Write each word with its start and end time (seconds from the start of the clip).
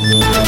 Thank. 0.00 0.47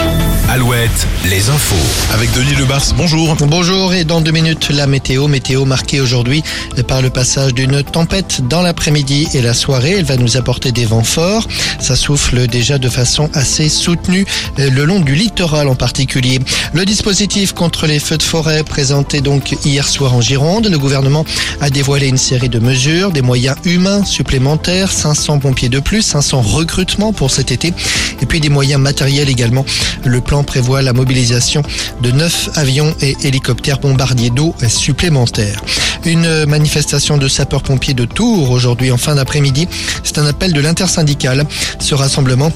Alouette, 0.52 1.06
les 1.26 1.48
infos. 1.48 1.76
Avec 2.12 2.32
Denis 2.32 2.56
Lebars, 2.56 2.82
bonjour. 2.96 3.36
Bonjour 3.36 3.94
et 3.94 4.02
dans 4.02 4.20
deux 4.20 4.32
minutes 4.32 4.70
la 4.70 4.88
météo. 4.88 5.28
Météo 5.28 5.64
marquée 5.64 6.00
aujourd'hui 6.00 6.42
par 6.88 7.02
le 7.02 7.08
passage 7.08 7.54
d'une 7.54 7.84
tempête 7.84 8.40
dans 8.48 8.60
l'après-midi 8.60 9.28
et 9.34 9.42
la 9.42 9.54
soirée. 9.54 9.98
Elle 9.98 10.04
va 10.04 10.16
nous 10.16 10.36
apporter 10.36 10.72
des 10.72 10.86
vents 10.86 11.04
forts. 11.04 11.46
Ça 11.78 11.94
souffle 11.94 12.48
déjà 12.48 12.78
de 12.78 12.88
façon 12.88 13.30
assez 13.32 13.68
soutenue 13.68 14.26
le 14.58 14.84
long 14.84 14.98
du 14.98 15.14
littoral 15.14 15.68
en 15.68 15.76
particulier. 15.76 16.40
Le 16.72 16.84
dispositif 16.84 17.52
contre 17.52 17.86
les 17.86 18.00
feux 18.00 18.18
de 18.18 18.22
forêt 18.24 18.64
présenté 18.64 19.20
donc 19.20 19.54
hier 19.64 19.86
soir 19.86 20.14
en 20.14 20.20
Gironde. 20.20 20.66
Le 20.66 20.78
gouvernement 20.80 21.24
a 21.60 21.70
dévoilé 21.70 22.08
une 22.08 22.18
série 22.18 22.48
de 22.48 22.58
mesures, 22.58 23.12
des 23.12 23.22
moyens 23.22 23.56
humains 23.66 24.04
supplémentaires, 24.04 24.90
500 24.90 25.38
pompiers 25.38 25.68
de 25.68 25.78
plus, 25.78 26.02
500 26.02 26.40
recrutements 26.40 27.12
pour 27.12 27.30
cet 27.30 27.52
été 27.52 27.72
et 28.20 28.26
puis 28.26 28.40
des 28.40 28.48
moyens 28.48 28.80
matériels 28.80 29.28
également. 29.28 29.64
Le 30.04 30.20
plan 30.20 30.39
prévoit 30.42 30.82
la 30.82 30.92
mobilisation 30.92 31.62
de 32.02 32.10
neuf 32.10 32.50
avions 32.54 32.94
et 33.00 33.16
hélicoptères 33.22 33.78
bombardiers 33.78 34.30
d'eau 34.30 34.54
supplémentaires. 34.68 35.62
Une 36.04 36.46
manifestation 36.46 37.18
de 37.18 37.28
sapeurs-pompiers 37.28 37.94
de 37.94 38.04
Tours 38.04 38.50
aujourd'hui 38.50 38.90
en 38.90 38.96
fin 38.96 39.14
d'après-midi. 39.14 39.68
C'est 40.02 40.18
un 40.18 40.26
appel 40.26 40.52
de 40.52 40.60
l'intersyndicale. 40.60 41.44
Ce 41.78 41.94
rassemblement 41.94 42.52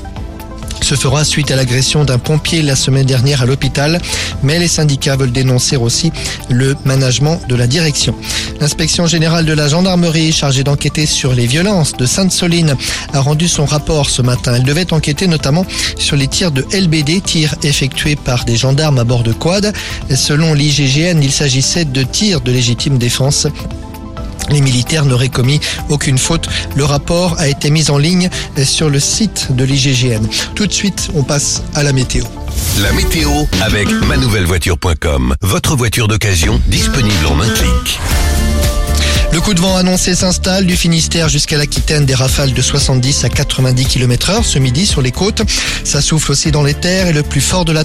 se 0.85 0.97
fera 0.97 1.25
suite 1.25 1.51
à 1.51 1.57
l'agression 1.57 2.05
d'un 2.05 2.19
pompier 2.19 2.61
la 2.61 2.77
semaine 2.77 3.07
dernière 3.07 3.41
à 3.41 3.47
l'hôpital, 3.47 4.03
mais 4.43 4.59
les 4.59 4.69
syndicats 4.69 5.17
veulent 5.17 5.33
dénoncer 5.33 5.77
aussi 5.77 6.13
le 6.51 6.77
management 6.85 7.41
de 7.49 7.55
la 7.55 7.67
direction. 7.67 8.15
L'inspection 8.61 9.07
générale 9.07 9.47
de 9.47 9.55
la 9.55 9.67
gendarmerie 9.67 10.31
chargée 10.31 10.63
d'enquêter 10.63 11.07
sur 11.07 11.33
les 11.33 11.47
violences 11.47 11.95
de 11.95 12.05
Sainte-Soline 12.05 12.77
a 13.15 13.21
rendu 13.21 13.49
son 13.49 13.65
rapport 13.65 14.11
ce 14.11 14.21
matin. 14.21 14.55
Elle 14.57 14.65
devait 14.65 14.93
enquêter 14.93 15.27
notamment 15.27 15.65
sur 15.99 16.17
les 16.17 16.29
tirs 16.29 16.53
de 16.53 16.67
LBD, 16.71 17.23
tirs 17.23 17.55
effectués 17.63 18.17
par 18.17 18.45
des 18.45 18.57
gendarmes 18.57 18.99
à 18.99 19.05
bord 19.05 19.23
de 19.23 19.33
quad. 19.33 19.73
Selon 20.15 20.53
l'IGGN, 20.53 21.23
il 21.23 21.33
s'agissait 21.33 21.87
de 21.87 22.03
tirs 22.03 22.43
de 22.43 22.53
légitime 22.53 22.99
défense 22.99 23.47
les 24.51 24.61
militaires 24.61 25.05
n'auraient 25.05 25.29
commis 25.29 25.61
aucune 25.89 26.19
faute. 26.19 26.49
Le 26.77 26.85
rapport 26.85 27.37
a 27.39 27.49
été 27.49 27.71
mis 27.71 27.91
en 27.91 27.99
ligne 27.99 28.29
sur 28.65 28.91
le 28.91 29.01
site 29.01 29.49
de 29.51 29.65
l'IGGN. 29.65 30.27
Tout 30.55 30.67
de 30.67 30.73
suite, 30.73 31.11
on 31.15 31.23
passe 31.23 31.63
à 31.75 31.83
la 31.83 31.93
météo. 31.93 32.25
La 32.81 32.93
météo 32.93 33.31
avec 33.63 33.89
manouvellevoiture.com. 33.91 35.35
Votre 35.41 35.77
voiture 35.77 36.09
d'occasion 36.09 36.61
disponible 36.67 37.27
en 37.27 37.41
un 37.41 37.49
clic. 37.49 38.01
Le 39.35 39.41
coup 39.41 39.53
de 39.53 39.61
vent 39.61 39.75
annoncé 39.75 40.15
s'installe 40.15 40.65
du 40.65 40.77
Finistère 40.77 41.29
jusqu'à 41.29 41.59
l'Aquitaine, 41.59 42.07
des 42.07 42.15
rafales 42.15 42.53
de 42.53 42.63
70 42.63 43.25
à 43.25 43.29
90 43.29 43.85
km 43.87 44.31
heure 44.31 44.45
ce 44.45 44.61
midi 44.61 44.87
sur 44.87 45.03
les 45.03 45.11
côtes. 45.11 45.43
Ça 45.83 46.01
souffle 46.01 46.31
aussi 46.31 46.53
dans 46.53 46.63
les 46.63 46.75
terres 46.75 47.09
et 47.09 47.13
le 47.13 47.25
plus 47.25 47.41
fort 47.41 47.65
de 47.65 47.73
la 47.73 47.83